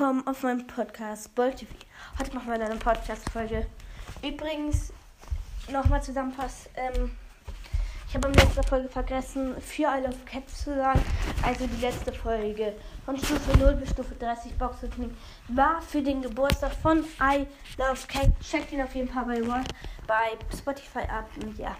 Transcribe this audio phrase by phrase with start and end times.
[0.00, 1.70] willkommen auf meinem Podcast Bolt TV.
[2.18, 3.66] Heute machen wir eine Podcast-Folge.
[4.22, 4.94] Übrigens,
[5.70, 6.70] nochmal zusammenfassen.
[6.74, 7.10] Ähm,
[8.08, 11.02] ich habe in letzter Folge vergessen, für I Love Cats zu sagen.
[11.42, 14.78] Also die letzte Folge von Stufe 0 bis Stufe 30 Box
[15.48, 18.48] war für den Geburtstag von I Love Cats.
[18.48, 19.62] Checkt ihn auf jeden Fall bei,
[20.06, 21.28] bei Spotify ab.
[21.42, 21.76] Und ja,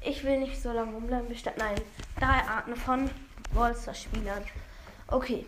[0.00, 1.28] ich will nicht so lange rumbleiben.
[1.28, 1.80] Wir starten ein
[2.20, 3.10] drei Arten von
[3.52, 4.44] Wallstar-Spielern.
[5.08, 5.44] Okay.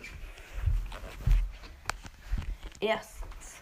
[2.79, 3.61] Erstens.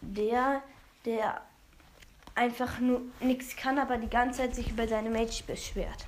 [0.00, 0.62] Der,
[1.04, 1.42] der
[2.34, 6.06] einfach nur nichts kann, aber die ganze Zeit sich über seine Mage beschwert.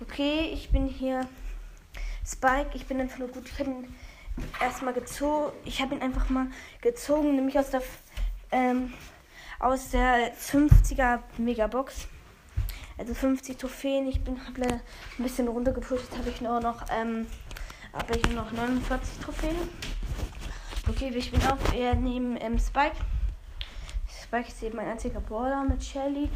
[0.00, 1.28] Okay, ich bin hier
[2.26, 2.70] Spike.
[2.74, 3.48] Ich bin einfach nur gut.
[3.48, 3.94] Ich habe ihn
[4.60, 5.52] erstmal gezogen.
[5.64, 6.46] Ich habe ihn einfach mal
[6.80, 7.82] gezogen, nämlich aus der
[8.50, 8.92] ähm,
[9.58, 12.08] aus der 50er Megabox.
[12.96, 14.08] Also 50 Trophäen.
[14.08, 14.80] Ich bin habe leider
[15.18, 16.10] ein bisschen runtergepusht.
[16.16, 17.26] Habe ich nur noch ähm,
[17.92, 19.56] habe ich noch 49 Trophäen.
[20.86, 22.96] Okay, wir spielen auch eher neben ähm, Spike.
[24.06, 26.28] Spike ist eben mein einziger Brawler mit Shelly,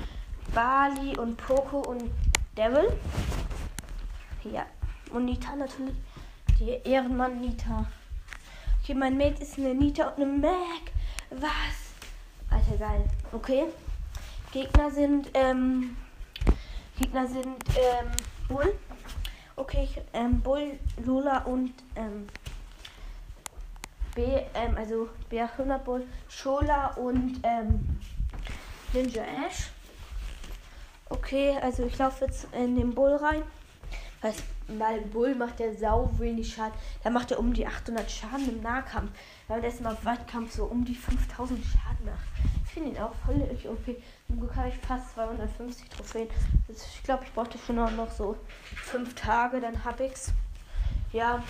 [0.55, 2.11] Bali und Poco und
[2.57, 2.99] Devil.
[4.45, 4.65] Ja,
[5.13, 5.97] und Nita natürlich.
[6.59, 7.87] Die Ehrenmann Nita.
[8.83, 10.93] Okay, mein Mate ist eine Nita und eine Mac.
[11.31, 11.93] Was?
[12.49, 13.05] Alter, geil.
[13.33, 13.65] Okay.
[14.51, 15.95] Gegner sind, ähm,
[16.99, 18.11] Gegner sind, ähm,
[18.49, 18.75] Bull.
[19.57, 22.29] Okay, ähm, Bull, Lola und, ähm,
[24.19, 24.25] B,
[24.55, 28.01] ähm, also B100 Bull, Shola und ähm,
[28.93, 29.71] Ninja Ash.
[31.09, 33.45] Okay, also ich laufe jetzt in den Bull rein.
[34.67, 36.75] Weil Bull macht der sau wenig Schaden.
[37.05, 39.13] Da macht er um die 800 Schaden im Nahkampf.
[39.47, 42.27] Weil der ist immer Weitkampf so um die 5000 Schaden macht.
[42.65, 44.03] Ich finde ihn auch voll okay.
[44.27, 46.29] Zum Glück habe ich fast 250 Trophäen.
[46.67, 48.37] Also ich glaube, ich brauchte schon noch so
[48.75, 50.33] 5 Tage, dann habe ich's.
[51.13, 51.41] Ja,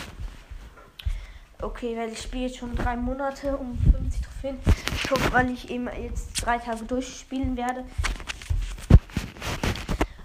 [1.60, 4.58] Okay, weil ich spiele jetzt schon drei Monate um 50 Trophäen.
[4.94, 7.84] Ich hoffe, weil ich eben jetzt drei Tage durchspielen werde.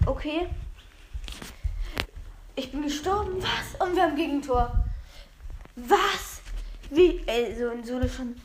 [0.06, 0.46] Okay.
[2.54, 3.42] Ich bin gestorben.
[3.42, 3.80] Was?
[3.80, 4.84] Und wir haben Gegentor.
[5.74, 6.40] Was?
[6.90, 7.20] Wie?
[7.26, 8.36] Also in Solo schon.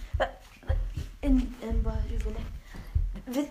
[1.22, 1.86] In, in, in,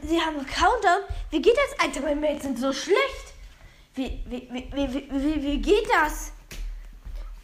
[0.02, 1.02] Sie haben einen Countdown.
[1.30, 1.78] Wie geht das?
[1.86, 3.34] Alter, meine Mates sind so schlecht.
[3.94, 6.32] Wie, wie, wie, wie, wie, wie geht das?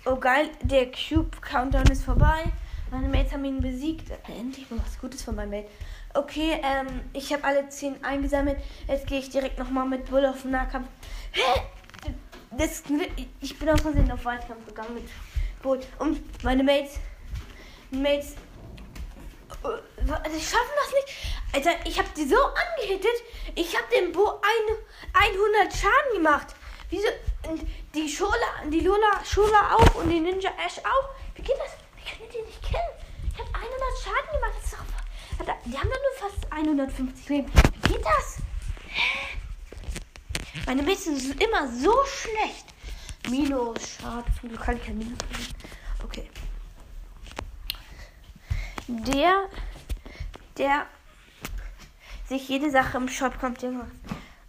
[0.07, 2.53] Oh geil, der Cube-Countdown ist vorbei.
[2.91, 4.11] Meine Mates haben ihn besiegt.
[4.29, 5.71] Endlich mal was Gutes von meinem Mate.
[6.13, 8.59] Okay, ähm, ich habe alle 10 eingesammelt.
[8.87, 10.89] Jetzt gehe ich direkt nochmal mit Bull auf den Nahkampf.
[12.51, 12.83] Das,
[13.41, 15.09] ich bin aus Versehen auf Weitkampf gegangen mit
[15.63, 15.81] Bull.
[15.99, 16.99] Und meine Mates.
[17.91, 18.35] Mates.
[19.63, 21.17] Die äh, schaffen das nicht.
[21.55, 23.23] Alter, ich habe die so angehittet.
[23.55, 26.55] Ich habe dem Bo ein, 100 Schaden gemacht.
[26.91, 27.09] Wieso?
[27.95, 31.11] die Schola, die Lola Schola auch und die Ninja Ash auch.
[31.35, 31.77] Wie geht das?
[31.97, 32.83] Wie können die nicht killen?
[33.33, 33.73] Ich habe 100
[34.03, 34.53] Schaden gemacht.
[34.57, 37.53] Das ist doch, die haben doch nur fast 150 Leben.
[37.83, 38.39] Wie geht das?
[40.67, 42.67] Meine Mädchen sind immer so schlecht.
[43.29, 44.25] Minus, schade.
[44.41, 45.55] Zum Glück kann ich kein Minus machen.
[46.05, 46.31] Okay.
[48.89, 49.49] Der,
[50.59, 50.87] der
[52.29, 53.91] sich jede Sache im Shop kommt, Junge.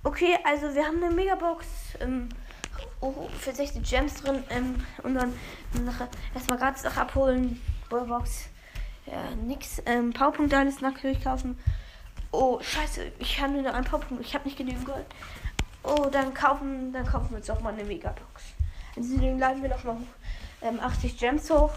[0.03, 1.84] Okay, also wir haben eine Megabox.
[2.01, 2.29] Ähm,
[3.01, 5.33] oh, für 60 Gems drin ähm, und dann
[5.85, 7.61] Sache erstmal gratis noch abholen.
[7.89, 8.49] Ballbox.
[9.05, 9.81] Ja, nix.
[9.85, 11.57] Ähm, Powerpunkte alles natürlich kaufen.
[12.31, 14.25] Oh, scheiße, ich habe nur noch einen Powerpunkt.
[14.25, 15.05] Ich habe nicht genügend Gold.
[15.83, 18.43] Oh, dann kaufen, dann kaufen wir uns auch mal eine Megabox.
[18.95, 19.97] Also den laden wir noch mal
[20.61, 21.71] ähm, 80 Gems hoch.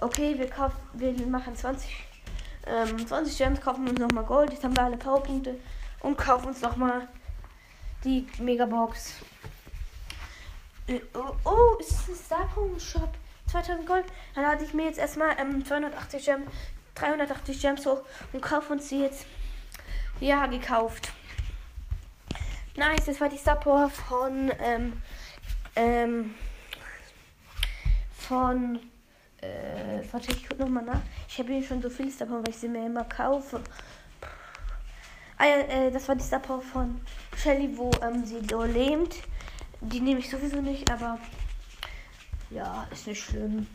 [0.00, 1.90] Okay, wir kaufen, wir machen 20,
[2.66, 4.52] ähm, 20 Gems, kaufen uns noch mal Gold.
[4.52, 5.56] Jetzt haben wir alle Powerpunkte
[6.00, 7.06] und kaufen uns noch mal
[8.04, 9.14] die Megabox.
[10.86, 13.10] Äh, oh, oh, ist ein Starpunkt Shop?
[13.52, 14.04] 2000 Gold.
[14.34, 16.50] Dann lade ich mir jetzt erstmal ähm, 280 Gems,
[16.94, 18.02] 380 Gems hoch
[18.32, 19.26] und kaufe uns die jetzt.
[20.20, 21.12] Ja, gekauft.
[22.76, 23.60] Nice, das war die Star
[23.90, 25.02] von, ähm,
[25.76, 26.34] ähm,
[28.16, 28.78] von,
[29.40, 31.00] äh, warte, ich guck nochmal nach.
[31.28, 33.60] Ich habe hier schon so viele Star weil ich sie mir immer kaufe.
[35.42, 37.00] Ah äh, das war die Star Power von
[37.36, 39.16] Shelly, wo ähm, sie so lähmt.
[39.80, 41.18] Die nehme ich sowieso nicht, aber
[42.50, 43.66] ja, ist nicht schlimm.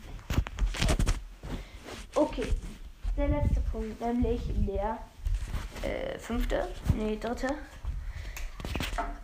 [2.14, 2.46] Okay,
[3.18, 4.96] der letzte Punkt, nämlich der
[5.82, 7.48] äh, fünfte, nee, dritte.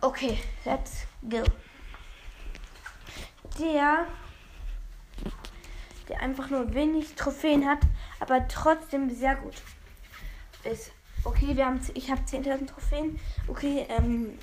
[0.01, 1.41] Okay, let's go.
[3.59, 4.05] Der,
[6.07, 7.79] der einfach nur wenig Trophäen hat,
[8.19, 9.55] aber trotzdem sehr gut
[10.63, 10.91] ist.
[11.25, 13.19] Okay, wir haben, ich habe 10.000 Trophäen.
[13.47, 14.37] Okay, ähm,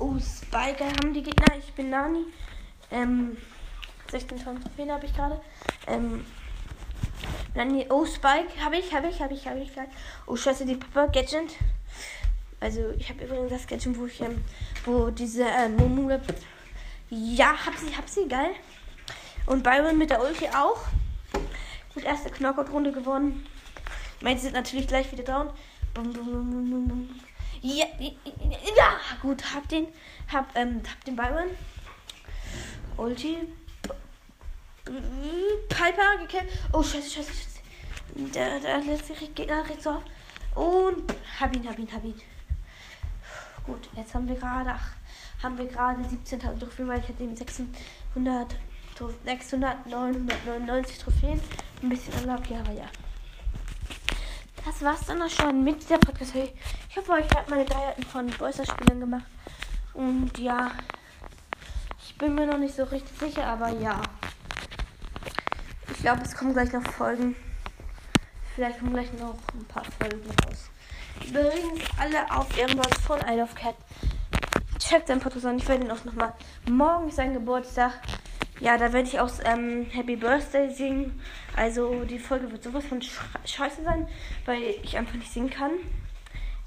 [0.00, 1.56] Oh, Spiker haben die Gegner.
[1.58, 2.24] Ich bin Nani.
[2.90, 3.36] Ähm,
[4.10, 5.38] 16.000 Trophäen habe ich gerade.
[5.86, 6.24] Ähm,
[7.52, 9.70] hier, oh, Spike, habe ich, habe ich, habe ich, habe ich.
[10.26, 11.54] Oh, scheiße, die Papa Gadget.
[12.60, 14.42] Also, ich habe übrigens das Gadget, wo ich, ähm,
[14.86, 16.18] wo diese äh, Momo.
[17.10, 18.52] Ja, hab sie, hab sie, geil.
[19.44, 20.80] Und Byron mit der Ulti auch.
[21.92, 23.46] Gut, erste Knockout-Runde gewonnen.
[24.22, 25.50] Meine sind natürlich gleich wieder down.
[27.62, 29.88] Ja, ja, gut, hab den,
[30.32, 31.50] hab, ähm, hab den Byron.
[32.96, 33.36] Ulti.
[35.68, 36.48] Piper gekillt.
[36.72, 37.60] Oh, scheiße, scheiße, scheiße.
[38.34, 40.02] Der, der letzte Gegner regt so auf.
[40.54, 42.20] Und hab ihn, hab ihn, hab ihn.
[43.64, 44.74] Gut, jetzt haben wir gerade,
[45.42, 48.56] haben wir gerade 17.000 Trophäen, weil ich hatte eben 600,
[49.24, 51.40] 600, 999 Trophäen.
[51.82, 52.86] Ein bisschen unlucky, aber ja.
[54.70, 56.32] Das war's dann auch schon mit der Podcast.
[56.36, 59.26] Ich hoffe, euch hat meine drei von Boyser-Spielern gemacht.
[59.94, 60.70] Und ja,
[62.00, 64.00] ich bin mir noch nicht so richtig sicher, aber ja.
[65.90, 67.34] Ich glaube, es kommen gleich noch Folgen.
[68.54, 70.70] Vielleicht kommen gleich noch ein paar Folgen raus.
[71.26, 73.74] Übrigens alle auf irgendwas von I Love Cat.
[74.78, 75.58] Checkt seinen Podcast an.
[75.58, 76.32] Ich werde ihn auch nochmal.
[76.70, 77.94] Morgen ist sein Geburtstag.
[78.60, 81.18] Ja, da werde ich auch ähm, Happy Birthday singen.
[81.56, 84.06] Also die Folge wird sowas von scheiße sein,
[84.44, 85.72] weil ich einfach nicht singen kann.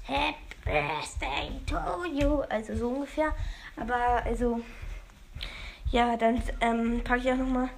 [0.02, 2.40] Happy Birthday to you.
[2.48, 3.32] Also so ungefähr.
[3.76, 4.60] Aber also,
[5.92, 7.68] ja, dann ähm, packe ich auch nochmal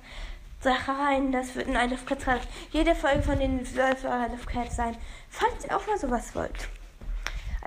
[0.60, 1.30] Sache rein.
[1.30, 2.24] Das wird ein Isle of Cats.
[2.72, 4.96] Jede Folge von den soll für Isle of Cats sein.
[5.28, 6.68] Falls ihr auch mal sowas wollt.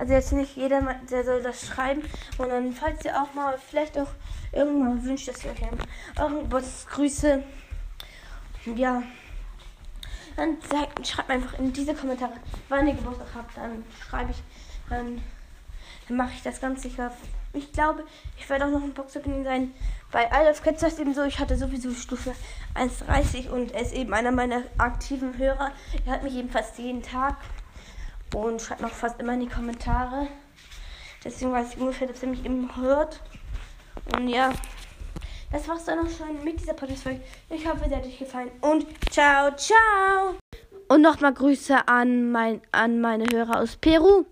[0.00, 0.80] Also jetzt nicht jeder,
[1.10, 2.02] der soll das schreiben,
[2.38, 4.08] sondern falls ihr auch mal vielleicht auch
[4.50, 5.60] irgendwann wünscht, dass ihr euch
[6.18, 7.42] euren Geburtstagsgrüße,
[8.76, 9.02] ja,
[10.36, 12.32] dann sagt, schreibt einfach in diese Kommentare,
[12.70, 14.38] wann ihr Geburtstag habt, dann schreibe ich,
[14.88, 15.20] dann,
[16.08, 17.12] dann mache ich das ganz sicher.
[17.52, 18.06] Ich glaube,
[18.38, 19.74] ich werde auch noch ein Boxopening sein.
[20.10, 22.32] Bei Isle of Cats ist eben so, ich hatte sowieso Stufe
[22.74, 25.72] 1,30 und er ist eben einer meiner aktiven Hörer.
[26.06, 27.36] Er hat mich eben fast jeden Tag
[28.34, 30.28] und schreibt noch fast immer in die Kommentare.
[31.24, 33.20] Deswegen weiß ich ungefähr, dass er mich eben hört.
[34.16, 34.52] Und ja,
[35.52, 37.20] das war's dann auch schon mit dieser Podcast-Folge.
[37.50, 38.50] Ich hoffe, sie hat euch gefallen.
[38.60, 40.36] Und ciao, ciao.
[40.88, 44.24] Und nochmal Grüße an, mein, an meine Hörer aus Peru.